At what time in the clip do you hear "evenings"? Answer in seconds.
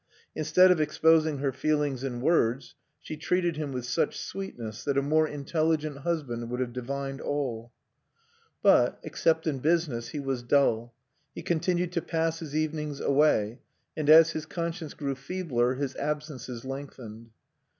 12.55-12.99